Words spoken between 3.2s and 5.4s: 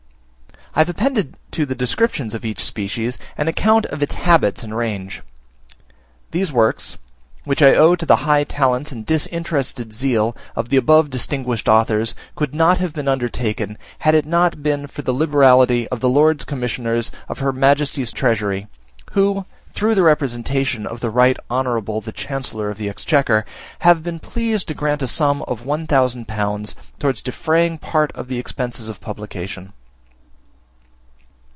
an account of its habits and range.